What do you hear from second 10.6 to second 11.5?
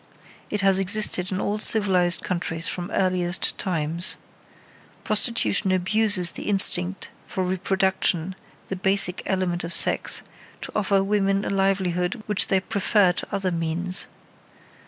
to offer certain women